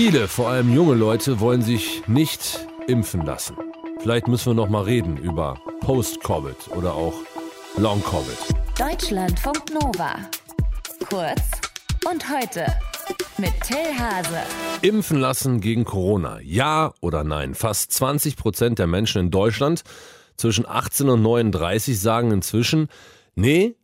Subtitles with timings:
[0.00, 3.56] Viele, vor allem junge Leute, wollen sich nicht impfen lassen.
[3.98, 7.14] Vielleicht müssen wir noch mal reden über Post-Covid oder auch
[7.76, 8.38] Long-Covid.
[8.78, 10.14] Deutschlandfunk Nova.
[11.08, 11.42] Kurz
[12.08, 12.64] und heute
[13.38, 14.38] mit Till Hase.
[14.82, 16.38] Impfen lassen gegen Corona.
[16.42, 17.56] Ja oder nein?
[17.56, 19.82] Fast 20 Prozent der Menschen in Deutschland
[20.36, 22.86] zwischen 18 und 39 sagen inzwischen,
[23.34, 23.74] nee,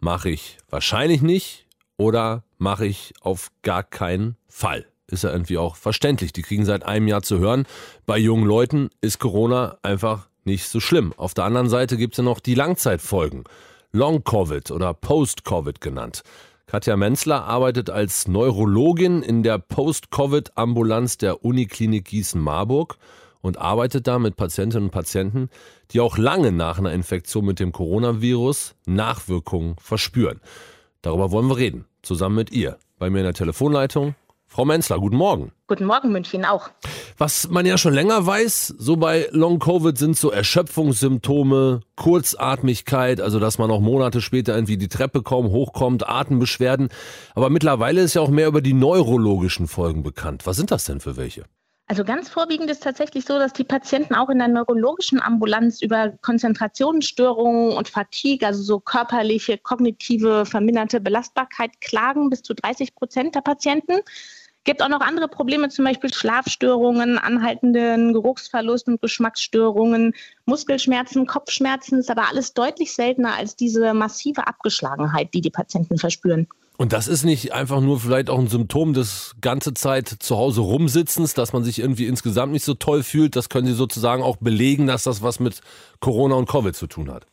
[0.00, 1.66] mache ich wahrscheinlich nicht
[1.98, 4.86] oder mache ich auf gar keinen Fall.
[5.10, 6.32] Ist ja irgendwie auch verständlich.
[6.32, 7.66] Die kriegen seit einem Jahr zu hören,
[8.06, 11.12] bei jungen Leuten ist Corona einfach nicht so schlimm.
[11.16, 13.44] Auf der anderen Seite gibt es ja noch die Langzeitfolgen.
[13.92, 16.22] Long-Covid oder Post-Covid genannt.
[16.66, 22.98] Katja Menzler arbeitet als Neurologin in der Post-Covid-Ambulanz der Uniklinik Gießen-Marburg
[23.40, 25.48] und arbeitet da mit Patientinnen und Patienten,
[25.90, 30.40] die auch lange nach einer Infektion mit dem Coronavirus Nachwirkungen verspüren.
[31.00, 32.76] Darüber wollen wir reden, zusammen mit ihr.
[32.98, 34.14] Bei mir in der Telefonleitung
[34.48, 35.52] Frau Menzler, guten Morgen.
[35.68, 36.70] Guten Morgen, München auch.
[37.18, 43.38] Was man ja schon länger weiß, so bei Long Covid sind so Erschöpfungssymptome, Kurzatmigkeit, also
[43.38, 46.88] dass man auch Monate später irgendwie die Treppe kaum hochkommt, Atembeschwerden.
[47.34, 50.46] Aber mittlerweile ist ja auch mehr über die neurologischen Folgen bekannt.
[50.46, 51.44] Was sind das denn für welche?
[51.90, 56.10] Also ganz vorwiegend ist tatsächlich so, dass die Patienten auch in der neurologischen Ambulanz über
[56.20, 63.40] Konzentrationsstörungen und Fatigue, also so körperliche, kognitive, verminderte Belastbarkeit klagen, bis zu 30 Prozent der
[63.40, 64.00] Patienten.
[64.68, 70.12] Gibt auch noch andere Probleme, zum Beispiel Schlafstörungen, anhaltenden Geruchsverlust und Geschmacksstörungen,
[70.44, 76.48] Muskelschmerzen, Kopfschmerzen, ist aber alles deutlich seltener als diese massive Abgeschlagenheit, die die Patienten verspüren.
[76.76, 80.60] Und das ist nicht einfach nur vielleicht auch ein Symptom des ganze Zeit zu Hause
[80.60, 83.36] rumsitzens, dass man sich irgendwie insgesamt nicht so toll fühlt.
[83.36, 85.62] Das können Sie sozusagen auch belegen, dass das was mit
[86.00, 87.24] Corona und Covid zu tun hat.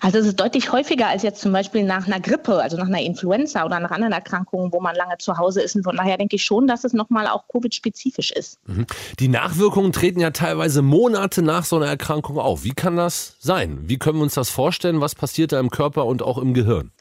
[0.00, 3.00] Also es ist deutlich häufiger als jetzt zum Beispiel nach einer Grippe, also nach einer
[3.00, 5.76] Influenza oder nach anderen Erkrankungen, wo man lange zu Hause ist.
[5.76, 8.58] Und von daher denke ich schon, dass es nochmal auch Covid-spezifisch ist.
[8.66, 8.86] Mhm.
[9.18, 12.64] Die Nachwirkungen treten ja teilweise Monate nach so einer Erkrankung auf.
[12.64, 13.80] Wie kann das sein?
[13.82, 15.00] Wie können wir uns das vorstellen?
[15.00, 16.92] Was passiert da im Körper und auch im Gehirn?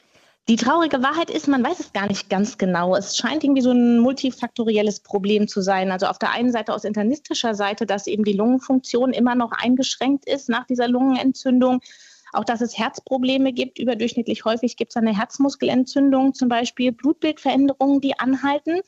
[0.50, 2.96] Die traurige Wahrheit ist, man weiß es gar nicht ganz genau.
[2.96, 5.92] Es scheint irgendwie so ein multifaktorielles Problem zu sein.
[5.92, 10.26] Also auf der einen Seite aus internistischer Seite, dass eben die Lungenfunktion immer noch eingeschränkt
[10.26, 11.82] ist nach dieser Lungenentzündung.
[12.34, 13.80] Auch dass es Herzprobleme gibt.
[13.80, 18.82] Überdurchschnittlich häufig gibt es eine Herzmuskelentzündung, zum Beispiel Blutbildveränderungen, die anhalten.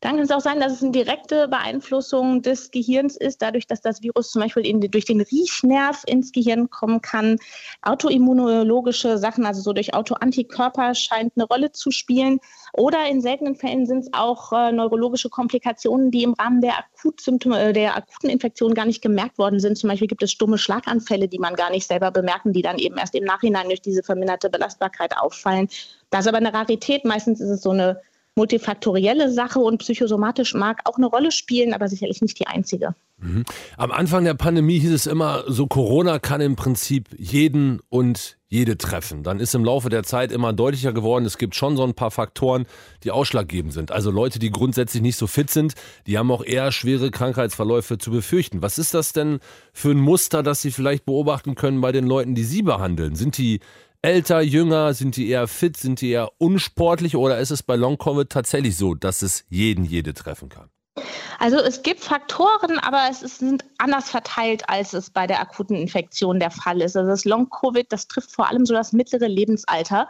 [0.00, 3.82] Dann kann es auch sein, dass es eine direkte Beeinflussung des Gehirns ist, dadurch, dass
[3.82, 7.36] das Virus zum Beispiel in, durch den Riechnerv ins Gehirn kommen kann.
[7.82, 12.40] Autoimmunologische Sachen, also so durch Autoantikörper, scheint eine Rolle zu spielen.
[12.72, 17.60] Oder in seltenen Fällen sind es auch äh, neurologische Komplikationen, die im Rahmen der, Akutsymptome,
[17.60, 19.76] äh, der akuten Infektion gar nicht gemerkt worden sind.
[19.76, 22.96] Zum Beispiel gibt es stumme Schlaganfälle, die man gar nicht selber bemerken, die dann eben
[22.96, 25.68] erst im Nachhinein durch diese verminderte Belastbarkeit auffallen.
[26.08, 27.04] Das ist aber eine Rarität.
[27.04, 28.00] Meistens ist es so eine
[28.40, 32.94] multifaktorielle Sache und psychosomatisch mag auch eine Rolle spielen, aber sicherlich nicht die einzige.
[33.18, 33.44] Mhm.
[33.76, 38.78] Am Anfang der Pandemie hieß es immer, so Corona kann im Prinzip jeden und jede
[38.78, 39.22] treffen.
[39.22, 42.10] Dann ist im Laufe der Zeit immer deutlicher geworden, es gibt schon so ein paar
[42.10, 42.64] Faktoren,
[43.04, 43.92] die ausschlaggebend sind.
[43.92, 45.74] Also Leute, die grundsätzlich nicht so fit sind,
[46.06, 48.62] die haben auch eher schwere Krankheitsverläufe zu befürchten.
[48.62, 49.40] Was ist das denn
[49.74, 53.16] für ein Muster, das Sie vielleicht beobachten können bei den Leuten, die Sie behandeln?
[53.16, 53.60] Sind die
[54.02, 54.94] älter, jünger?
[54.94, 55.76] Sind die eher fit?
[55.76, 57.16] Sind die eher unsportlich?
[57.16, 60.70] Oder ist es bei Long Covid tatsächlich so, dass es jeden, jede treffen kann?
[61.38, 65.74] Also es gibt Faktoren, aber es ist, sind anders verteilt, als es bei der akuten
[65.74, 66.96] Infektion der Fall ist.
[66.96, 70.08] Also das Long-Covid, das trifft vor allem so das mittlere Lebensalter.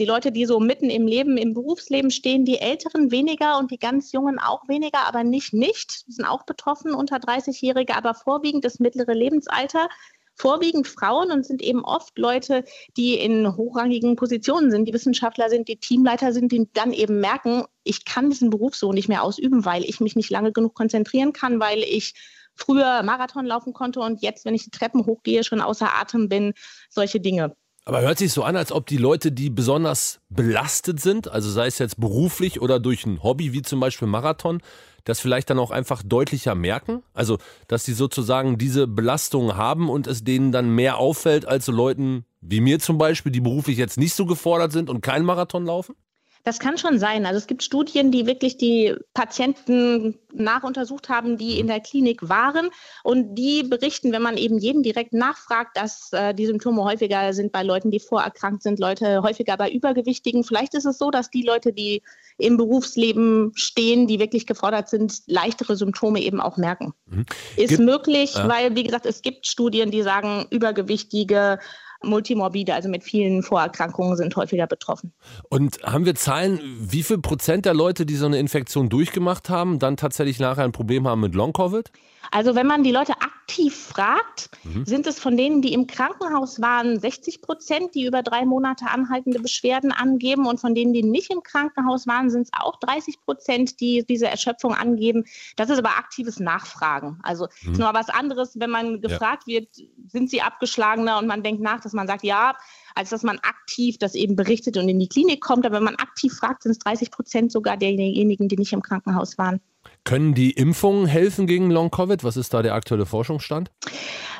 [0.00, 3.78] Die Leute, die so mitten im Leben, im Berufsleben stehen, die Älteren weniger und die
[3.78, 6.08] ganz Jungen auch weniger, aber nicht nicht.
[6.08, 9.88] Die sind auch betroffen, unter 30-Jährige, aber vorwiegend das mittlere Lebensalter
[10.34, 12.64] vorwiegend Frauen und sind eben oft Leute,
[12.96, 17.64] die in hochrangigen Positionen sind, die Wissenschaftler sind, die Teamleiter sind, die dann eben merken,
[17.84, 21.32] ich kann diesen Beruf so nicht mehr ausüben, weil ich mich nicht lange genug konzentrieren
[21.32, 22.14] kann, weil ich
[22.54, 26.52] früher Marathon laufen konnte und jetzt, wenn ich die Treppen hochgehe, schon außer Atem bin,
[26.90, 27.56] solche Dinge.
[27.84, 31.66] Aber hört sich so an, als ob die Leute, die besonders belastet sind, also sei
[31.66, 34.62] es jetzt beruflich oder durch ein Hobby wie zum Beispiel Marathon,
[35.04, 37.02] das vielleicht dann auch einfach deutlicher merken?
[37.12, 41.72] Also, dass sie sozusagen diese Belastung haben und es denen dann mehr auffällt als so
[41.72, 45.64] Leuten wie mir zum Beispiel, die beruflich jetzt nicht so gefordert sind und keinen Marathon
[45.64, 45.96] laufen?
[46.44, 47.24] Das kann schon sein.
[47.24, 52.70] Also es gibt Studien, die wirklich die Patienten nachuntersucht haben, die in der Klinik waren.
[53.04, 57.52] Und die berichten, wenn man eben jeden direkt nachfragt, dass äh, die Symptome häufiger sind
[57.52, 60.42] bei Leuten, die vorerkrankt sind, Leute häufiger bei Übergewichtigen.
[60.42, 62.02] Vielleicht ist es so, dass die Leute, die
[62.38, 66.92] im Berufsleben stehen, die wirklich gefordert sind, leichtere Symptome eben auch merken.
[67.06, 67.26] Mhm.
[67.56, 68.48] Ist Gibt, möglich, ja.
[68.48, 71.60] weil, wie gesagt, es gibt Studien, die sagen, Übergewichtige
[72.04, 75.12] multimorbide, also mit vielen Vorerkrankungen sind häufiger betroffen.
[75.48, 79.78] Und haben wir Zahlen, wie viel Prozent der Leute, die so eine Infektion durchgemacht haben,
[79.78, 81.90] dann tatsächlich nachher ein Problem haben mit Long-Covid?
[82.30, 84.86] Also wenn man die Leute aktiv fragt, mhm.
[84.86, 89.38] sind es von denen, die im Krankenhaus waren, 60 Prozent, die über drei Monate anhaltende
[89.38, 90.46] Beschwerden angeben.
[90.46, 94.28] Und von denen, die nicht im Krankenhaus waren, sind es auch 30 Prozent, die diese
[94.28, 95.24] Erschöpfung angeben.
[95.56, 97.18] Das ist aber aktives Nachfragen.
[97.22, 97.72] Also mhm.
[97.72, 99.60] ist nur was anderes, wenn man gefragt ja.
[99.60, 99.68] wird,
[100.06, 102.54] sind sie abgeschlagener und man denkt nach, dass man sagt, ja,
[102.94, 105.66] als dass man aktiv das eben berichtet und in die Klinik kommt.
[105.66, 109.38] Aber wenn man aktiv fragt, sind es 30 Prozent sogar derjenigen, die nicht im Krankenhaus
[109.38, 109.60] waren.
[110.04, 112.24] Können die Impfungen helfen gegen Long-Covid?
[112.24, 113.70] Was ist da der aktuelle Forschungsstand?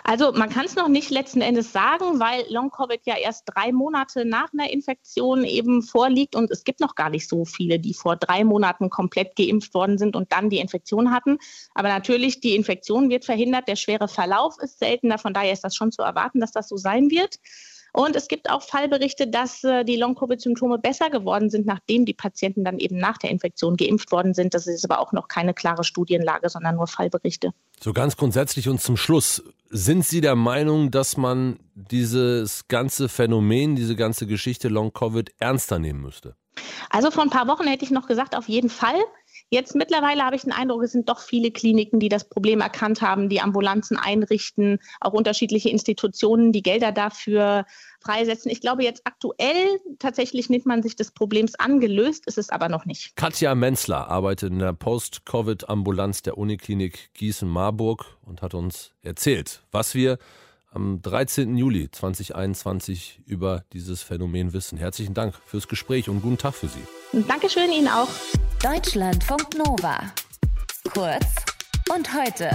[0.05, 4.25] Also man kann es noch nicht letzten Endes sagen, weil Long-Covid ja erst drei Monate
[4.25, 8.17] nach einer Infektion eben vorliegt und es gibt noch gar nicht so viele, die vor
[8.17, 11.39] drei Monaten komplett geimpft worden sind und dann die Infektion hatten.
[11.75, 15.77] Aber natürlich, die Infektion wird verhindert, der schwere Verlauf ist seltener, von daher ist das
[15.77, 17.39] schon zu erwarten, dass das so sein wird.
[17.93, 22.65] Und es gibt auch Fallberichte, dass äh, die Long-Covid-Symptome besser geworden sind, nachdem die Patienten
[22.65, 24.55] dann eben nach der Infektion geimpft worden sind.
[24.55, 27.51] Das ist aber auch noch keine klare Studienlage, sondern nur Fallberichte.
[27.81, 29.43] So ganz grundsätzlich und zum Schluss.
[29.69, 36.01] Sind Sie der Meinung, dass man dieses ganze Phänomen, diese ganze Geschichte Long-Covid ernster nehmen
[36.01, 36.37] müsste?
[36.91, 39.01] Also vor ein paar Wochen hätte ich noch gesagt, auf jeden Fall.
[39.53, 43.03] Jetzt mittlerweile habe ich den Eindruck, es sind doch viele Kliniken, die das Problem erkannt
[43.03, 47.67] haben, die Ambulanzen einrichten, auch unterschiedliche Institutionen, die Gelder dafür
[48.01, 48.51] freisetzen.
[48.51, 52.87] Ich glaube, jetzt aktuell tatsächlich nimmt man sich des Problems angelöst, ist es aber noch
[52.87, 53.15] nicht.
[53.15, 60.17] Katja Menzler arbeitet in der Post-Covid-Ambulanz der Uniklinik Gießen-Marburg und hat uns erzählt, was wir
[60.71, 61.59] am 13.
[61.59, 64.79] Juli 2021 über dieses Phänomen wissen.
[64.79, 67.23] Herzlichen Dank fürs Gespräch und guten Tag für Sie.
[67.29, 68.09] Dankeschön Ihnen auch.
[68.63, 69.99] Deutschlandfunk Nova.
[70.95, 71.27] Kurz
[71.93, 72.49] und heute.